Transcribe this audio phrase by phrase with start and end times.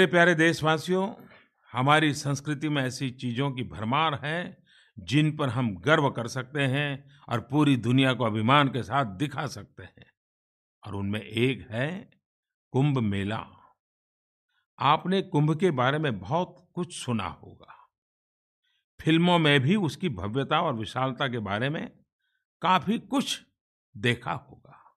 [0.00, 1.14] मेरे प्यारे देशवासियों,
[1.72, 4.64] हमारी संस्कृति में ऐसी चीज़ों की भरमार है,
[4.98, 9.46] जिन पर हम गर्व कर सकते हैं और पूरी दुनिया को अभिमान के साथ दिखा
[9.46, 10.06] सकते हैं।
[10.86, 12.10] और उनमें एक है
[12.70, 13.46] कुंभ मेला।
[14.78, 17.90] आपने कुंभ के बारे में बहुत कुछ सुना होगा।
[19.00, 21.90] फ़िल्मों में भी उसकी भव्यता और विशालता के बारे में
[22.62, 23.42] काफ़ी कुछ
[23.96, 24.96] देखा होगा।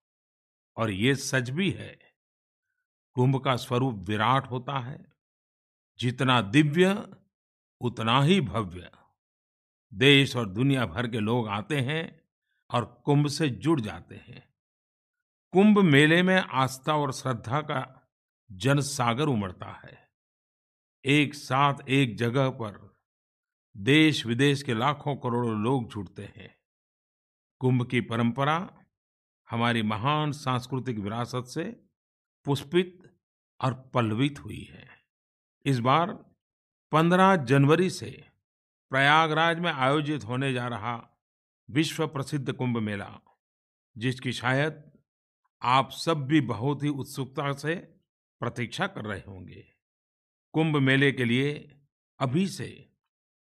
[0.77, 2.02] और ये सच भी है
[3.13, 5.05] कुंभ का स्वरूप विराट होता है।
[5.99, 7.15] जितना दिव्य,
[7.81, 8.91] उतना ही भव्य।
[9.93, 12.21] देश और दुनिया भर के लोग आते हैं
[12.69, 14.53] और कुंभ से जुड़ जाते हैं।
[15.51, 18.11] कुंभ मेले में आस्था और श्रद्धा का
[18.51, 20.11] जन सागर उमड़ता है।
[21.05, 22.97] एक साथ एक जगह पर
[23.77, 26.55] देश विदेश के लाखों करोड़ों लोग जुड़ते हैं।
[27.59, 28.69] कुंभ की परंपरा
[29.49, 31.83] हमारी महान सांस्कृतिक विरासत से
[32.45, 33.02] पुष्पित
[33.63, 34.87] और पल्लवित हुई है।
[35.65, 36.11] इस बार
[36.91, 38.25] 15 जनवरी से
[38.89, 41.09] प्रयागराज में आयोजित होने जा रहा
[41.69, 43.19] विश्व प्रसिद्ध कुंभ मेला,
[43.97, 44.91] जिसकी शायद
[45.61, 47.75] आप सब भी बहुत ही उत्सुकता से
[48.39, 49.73] प्रतीक्षा कर रहे होंगे।
[50.53, 51.75] कुंभ मेले के लिए
[52.19, 52.89] अभी से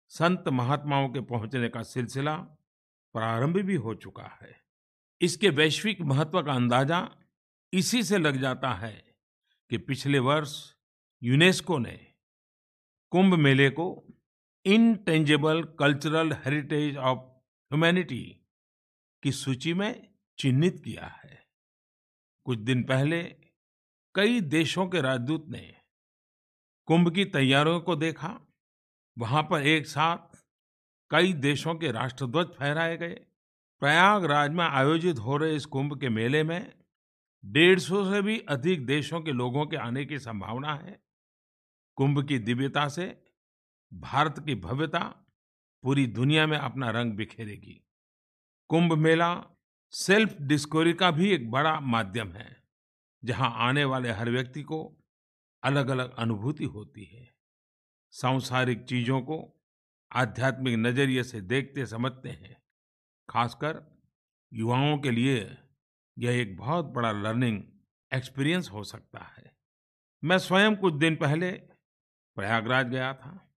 [0.09, 2.37] संत महात्माओं के पहुँचने का सिलसिला
[3.15, 4.65] प्रारंभ भी हो चुका है।
[5.21, 7.17] इसके वैश्विक महत्व का अंदाज़ा
[7.73, 9.06] इसी से लग जाता है
[9.71, 10.73] कि पिछले वर्ष
[11.23, 12.15] यूनेस्को ने
[13.11, 14.07] कुंभ मेले को
[14.65, 18.41] intangible cultural heritage of humanity
[19.23, 21.47] की सूची में चिन्हित किया है।
[22.45, 23.23] कुछ दिन पहले
[24.15, 25.75] कई देशों के राजदूत ने
[26.87, 28.41] कुंभ की तैयारियों को देखा।
[29.19, 30.37] वहाँ पर एक साथ
[31.11, 33.15] कई देशों के राष्ट्रध्वज फहराए गए।
[33.83, 36.86] प्रयागराज में आयोजित हो रहे इस कुंभ के मेले में
[37.47, 40.99] डेढ़ सौ से भी अधिक देशों के लोगों के आने की संभावना है।
[41.99, 43.07] कुंभ की दिव्यता से
[43.93, 45.01] भारत की भव्यता
[45.85, 47.81] पूरी दुनिया में अपना रंग बिखेरेगी।
[48.71, 49.31] कुंभ मेला
[49.93, 52.57] सेल्फ डिस्कवरी का भी एक बड़ा माध्यम है,
[53.23, 54.81] जहाँ आने वाले हर व्यक्ति को
[55.63, 57.29] अलग अलग अनुभूति होती है।
[58.15, 59.39] सांसारिक चीज़ों को
[60.13, 62.57] आध्यात्मिक नज़रिए से देखते समझते हैं,
[63.29, 63.81] खासकर
[64.53, 65.57] युवाओं के लिए
[66.17, 67.63] यह एक बहुत बड़ा लर्निंग
[68.13, 69.55] एक्सपीरियंस हो सकता है।
[70.23, 71.51] मैं स्वयं कुछ दिन पहले
[72.37, 73.53] प्रयागराज गया था।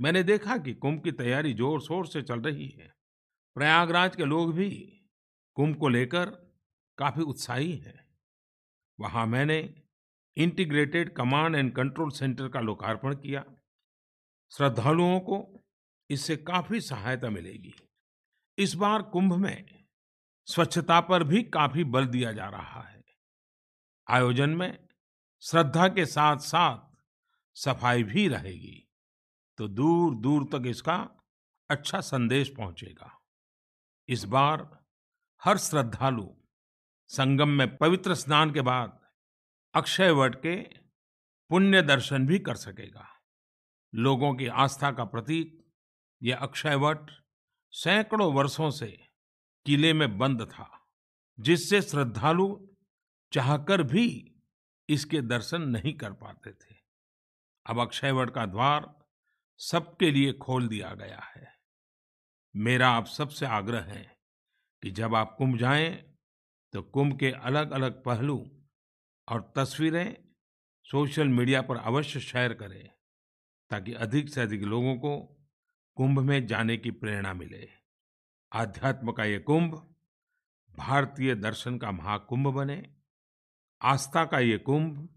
[0.00, 2.92] मैंने देखा कि कुंभ की तैयारी ज़ोर शोर से चल रही है।
[3.56, 4.70] प्रयागराज के लोग भी
[5.56, 6.30] कुंभ को लेकर
[6.98, 8.00] काफ़ी उत्साही हैं।
[8.98, 9.58] वहाँ मैंने
[10.36, 13.44] integrated command and control centre का लोकार्पण किया।
[14.52, 15.38] श्रद्धालुओं को
[16.10, 17.74] इससे काफ़ी सहायता मिलेगी।
[18.58, 19.81] इस बार कुंभ में
[20.48, 23.02] स्वच्छता पर भी काफ़ी बल दिया जा रहा है।
[24.06, 24.78] आयोजन में
[25.42, 26.90] श्रद्धा के साथ साथ
[27.56, 28.78] सफ़ाई भी रहेगी
[29.58, 30.96] तो दूर दूर तक इसका
[31.70, 33.10] अच्छा संदेश पहुंचेगा।
[34.08, 34.68] इस बार
[35.42, 36.28] हर श्रद्धालु
[37.10, 38.98] संगम में पवित्र स्नान के बाद
[39.74, 40.56] अक्षय वट के
[41.50, 43.06] पुण्य दर्शन भी कर सकेगा।
[43.92, 45.58] लोगों की आस्था का प्रतीक
[46.22, 47.10] यह अक्षय वट
[47.72, 48.86] सैकड़ों वर्षों से
[49.66, 50.68] किले में बंद था,
[51.38, 52.48] जिससे श्रद्धालु
[53.32, 54.06] चाहकर भी
[54.88, 56.74] इसके दर्शन नहीं कर पाते थे।
[57.66, 58.92] अब अक्षयवट का द्वार
[59.60, 61.50] सबके लिए खोल दिया गया है।
[62.54, 64.04] मेरा आप सबसे आग्रह है
[64.82, 65.92] कि जब आप कुंभ जाएँ
[66.72, 68.38] तो कुंभ के अलग अलग पहलू
[69.28, 70.16] और तस्वीरें
[70.86, 72.90] सोशल मीडिया पर अवश्य शेयर करें,
[73.70, 75.16] ताकि अधिक से अधिक लोगों को
[75.96, 77.68] कुंभ में जाने की प्रेरणा मिले।
[78.52, 79.74] आध्यात्म का ये कुंभ,
[80.78, 82.90] भारतीय दर्शन का महाकुंभ बने,
[83.82, 85.08] आस्था का ये कुंभ,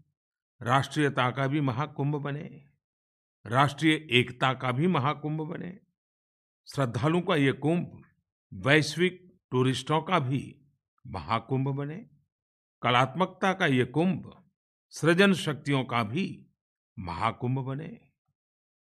[0.62, 2.64] राष्ट्रीयता का भी महाकुंभ बने,
[3.46, 5.78] राष्ट्रीय एकता का भी महाकुंभ बने,
[6.66, 8.02] श्रद्धालुओं का ये कुंभ,
[8.54, 10.68] वैश्विक टूरिस्टों का भी
[11.06, 12.06] महाकुंभ बने,
[12.82, 14.44] कलात्मकता का ये कुंभ,
[14.90, 16.46] सृजन शक्तियों का भी
[16.98, 18.05] महाकुंभ बने।